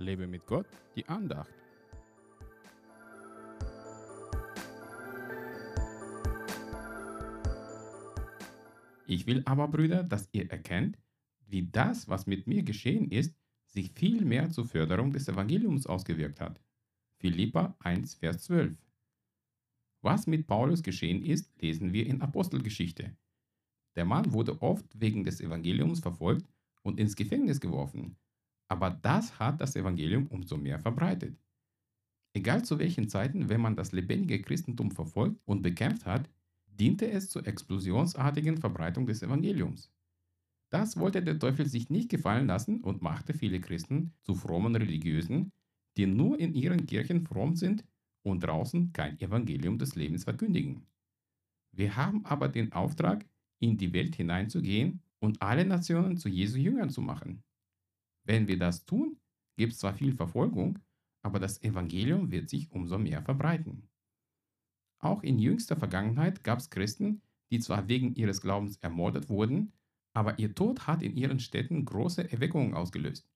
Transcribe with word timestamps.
Lebe 0.00 0.26
mit 0.26 0.46
Gott, 0.46 0.66
die 0.96 1.06
Andacht. 1.08 1.52
Ich 9.06 9.26
will 9.26 9.42
aber, 9.44 9.68
Brüder, 9.68 10.02
dass 10.02 10.28
ihr 10.32 10.50
erkennt, 10.50 10.98
wie 11.46 11.68
das, 11.70 12.08
was 12.08 12.26
mit 12.26 12.46
mir 12.46 12.62
geschehen 12.62 13.10
ist, 13.10 13.34
sich 13.66 13.90
viel 13.92 14.24
mehr 14.24 14.50
zur 14.50 14.64
Förderung 14.64 15.12
des 15.12 15.28
Evangeliums 15.28 15.86
ausgewirkt 15.86 16.40
hat. 16.40 16.60
Philippa 17.18 17.76
1, 17.80 18.14
Vers 18.14 18.44
12. 18.44 18.76
Was 20.00 20.26
mit 20.26 20.46
Paulus 20.46 20.82
geschehen 20.82 21.22
ist, 21.22 21.52
lesen 21.60 21.92
wir 21.92 22.06
in 22.06 22.22
Apostelgeschichte. 22.22 23.16
Der 23.96 24.06
Mann 24.06 24.32
wurde 24.32 24.62
oft 24.62 24.86
wegen 24.98 25.24
des 25.24 25.40
Evangeliums 25.40 26.00
verfolgt 26.00 26.48
und 26.82 26.98
ins 26.98 27.16
Gefängnis 27.16 27.60
geworfen, 27.60 28.16
aber 28.70 28.90
das 28.90 29.38
hat 29.38 29.60
das 29.60 29.74
Evangelium 29.74 30.28
umso 30.28 30.56
mehr 30.56 30.78
verbreitet. 30.78 31.36
Egal 32.32 32.64
zu 32.64 32.78
welchen 32.78 33.08
Zeiten, 33.08 33.48
wenn 33.48 33.60
man 33.60 33.74
das 33.74 33.90
lebendige 33.90 34.40
Christentum 34.40 34.92
verfolgt 34.92 35.40
und 35.44 35.62
bekämpft 35.62 36.06
hat, 36.06 36.30
diente 36.66 37.10
es 37.10 37.28
zur 37.28 37.46
explosionsartigen 37.46 38.58
Verbreitung 38.58 39.06
des 39.06 39.22
Evangeliums. 39.22 39.92
Das 40.70 40.96
wollte 40.96 41.20
der 41.20 41.38
Teufel 41.38 41.66
sich 41.66 41.90
nicht 41.90 42.08
gefallen 42.08 42.46
lassen 42.46 42.80
und 42.80 43.02
machte 43.02 43.34
viele 43.34 43.60
Christen 43.60 44.14
zu 44.22 44.36
frommen 44.36 44.76
Religiösen, 44.76 45.50
die 45.96 46.06
nur 46.06 46.38
in 46.38 46.54
ihren 46.54 46.86
Kirchen 46.86 47.26
fromm 47.26 47.56
sind 47.56 47.84
und 48.22 48.44
draußen 48.44 48.92
kein 48.92 49.18
Evangelium 49.18 49.78
des 49.78 49.96
Lebens 49.96 50.22
verkündigen. 50.22 50.86
Wir 51.72 51.96
haben 51.96 52.24
aber 52.24 52.48
den 52.48 52.72
Auftrag, 52.72 53.26
in 53.58 53.76
die 53.76 53.92
Welt 53.92 54.14
hineinzugehen 54.14 55.02
und 55.18 55.42
alle 55.42 55.64
Nationen 55.64 56.16
zu 56.16 56.28
Jesu 56.28 56.56
Jüngern 56.56 56.88
zu 56.88 57.02
machen. 57.02 57.42
Wenn 58.24 58.48
wir 58.48 58.58
das 58.58 58.84
tun, 58.84 59.18
gibt 59.56 59.72
es 59.72 59.78
zwar 59.78 59.94
viel 59.94 60.14
Verfolgung, 60.14 60.78
aber 61.22 61.38
das 61.38 61.62
Evangelium 61.62 62.30
wird 62.30 62.48
sich 62.48 62.70
umso 62.70 62.98
mehr 62.98 63.22
verbreiten. 63.22 63.88
Auch 65.00 65.22
in 65.22 65.38
jüngster 65.38 65.76
Vergangenheit 65.76 66.44
gab 66.44 66.58
es 66.58 66.70
Christen, 66.70 67.22
die 67.50 67.58
zwar 67.58 67.88
wegen 67.88 68.14
ihres 68.14 68.40
Glaubens 68.40 68.76
ermordet 68.78 69.28
wurden, 69.28 69.72
aber 70.14 70.38
ihr 70.38 70.54
Tod 70.54 70.86
hat 70.86 71.02
in 71.02 71.16
ihren 71.16 71.40
Städten 71.40 71.84
große 71.84 72.30
Erweckungen 72.30 72.74
ausgelöst. 72.74 73.28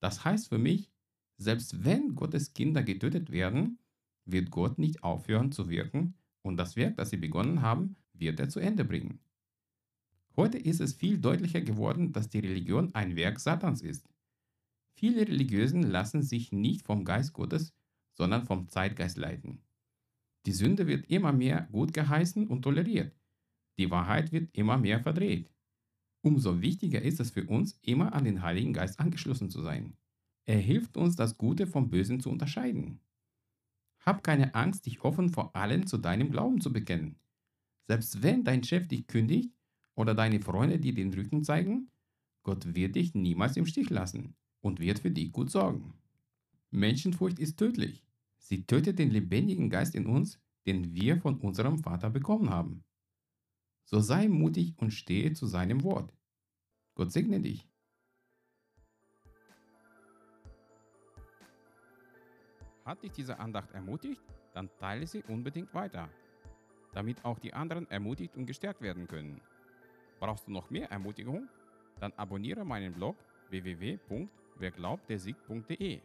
Das 0.00 0.24
heißt 0.24 0.48
für 0.48 0.58
mich, 0.58 0.90
selbst 1.38 1.84
wenn 1.84 2.14
Gottes 2.14 2.54
Kinder 2.54 2.82
getötet 2.82 3.30
werden, 3.30 3.78
wird 4.24 4.50
Gott 4.50 4.78
nicht 4.78 5.02
aufhören 5.02 5.52
zu 5.52 5.68
wirken 5.68 6.14
und 6.42 6.56
das 6.56 6.76
Werk, 6.76 6.96
das 6.96 7.10
sie 7.10 7.16
begonnen 7.16 7.62
haben, 7.62 7.96
wird 8.12 8.40
er 8.40 8.48
zu 8.48 8.60
Ende 8.60 8.84
bringen. 8.84 9.20
Heute 10.36 10.58
ist 10.58 10.80
es 10.80 10.92
viel 10.92 11.18
deutlicher 11.18 11.62
geworden, 11.62 12.12
dass 12.12 12.28
die 12.28 12.40
Religion 12.40 12.94
ein 12.94 13.16
Werk 13.16 13.40
Satans 13.40 13.80
ist. 13.80 14.06
Viele 14.98 15.22
Religiösen 15.22 15.82
lassen 15.82 16.22
sich 16.22 16.52
nicht 16.52 16.82
vom 16.82 17.04
Geist 17.04 17.32
Gottes, 17.32 17.74
sondern 18.12 18.44
vom 18.44 18.68
Zeitgeist 18.68 19.16
leiten. 19.16 19.62
Die 20.44 20.52
Sünde 20.52 20.86
wird 20.86 21.06
immer 21.06 21.32
mehr 21.32 21.68
gut 21.72 21.94
geheißen 21.94 22.46
und 22.48 22.62
toleriert. 22.62 23.16
Die 23.78 23.90
Wahrheit 23.90 24.30
wird 24.30 24.54
immer 24.54 24.76
mehr 24.76 25.00
verdreht. 25.00 25.50
Umso 26.22 26.60
wichtiger 26.60 27.00
ist 27.00 27.18
es 27.18 27.30
für 27.30 27.46
uns, 27.46 27.78
immer 27.82 28.12
an 28.12 28.24
den 28.24 28.42
Heiligen 28.42 28.72
Geist 28.72 29.00
angeschlossen 29.00 29.50
zu 29.50 29.62
sein. 29.62 29.96
Er 30.44 30.58
hilft 30.58 30.96
uns, 30.96 31.16
das 31.16 31.38
Gute 31.38 31.66
vom 31.66 31.88
Bösen 31.88 32.20
zu 32.20 32.30
unterscheiden. 32.30 33.00
Hab 34.00 34.22
keine 34.22 34.54
Angst, 34.54 34.86
dich 34.86 35.02
offen 35.02 35.30
vor 35.30 35.56
allen 35.56 35.86
zu 35.86 35.98
deinem 35.98 36.30
Glauben 36.30 36.60
zu 36.60 36.72
bekennen. 36.72 37.18
Selbst 37.88 38.22
wenn 38.22 38.44
dein 38.44 38.62
Chef 38.62 38.86
dich 38.86 39.06
kündigt 39.06 39.55
oder 39.96 40.14
deine 40.14 40.40
Freunde 40.40 40.78
dir 40.78 40.94
den 40.94 41.12
Rücken 41.12 41.42
zeigen, 41.42 41.90
Gott 42.44 42.76
wird 42.76 42.94
dich 42.94 43.14
niemals 43.14 43.56
im 43.56 43.66
Stich 43.66 43.90
lassen 43.90 44.36
und 44.60 44.78
wird 44.78 45.00
für 45.00 45.10
dich 45.10 45.32
gut 45.32 45.50
sorgen. 45.50 45.94
Menschenfurcht 46.70 47.40
ist 47.40 47.56
tödlich. 47.56 48.04
Sie 48.38 48.64
tötet 48.64 49.00
den 49.00 49.10
lebendigen 49.10 49.70
Geist 49.70 49.96
in 49.96 50.06
uns, 50.06 50.38
den 50.66 50.94
wir 50.94 51.16
von 51.16 51.40
unserem 51.40 51.78
Vater 51.78 52.10
bekommen 52.10 52.50
haben. 52.50 52.84
So 53.84 54.00
sei 54.00 54.28
mutig 54.28 54.74
und 54.78 54.92
stehe 54.92 55.32
zu 55.32 55.46
seinem 55.46 55.82
Wort. 55.82 56.12
Gott 56.94 57.10
segne 57.10 57.40
dich. 57.40 57.68
Hat 62.84 63.02
dich 63.02 63.12
diese 63.12 63.38
Andacht 63.40 63.72
ermutigt? 63.72 64.22
Dann 64.54 64.70
teile 64.78 65.06
sie 65.06 65.22
unbedingt 65.24 65.74
weiter, 65.74 66.08
damit 66.94 67.24
auch 67.24 67.38
die 67.38 67.52
anderen 67.52 67.90
ermutigt 67.90 68.36
und 68.36 68.46
gestärkt 68.46 68.80
werden 68.80 69.08
können. 69.08 69.40
Brauchst 70.18 70.46
du 70.46 70.52
noch 70.52 70.70
mehr 70.70 70.90
Ermutigung? 70.90 71.46
Dann 72.00 72.14
abonniere 72.16 72.64
meinen 72.64 72.92
Blog 72.92 73.16
www.werglaubtdersieg.de. 73.50 76.00